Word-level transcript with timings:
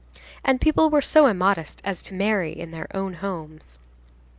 And 0.43 0.59
people 0.59 0.89
were 0.89 1.03
so 1.03 1.27
immodest 1.27 1.79
as 1.85 2.01
to 2.01 2.15
marry 2.15 2.57
in 2.59 2.71
their 2.71 2.87
own 2.91 3.13
homes. 3.13 3.77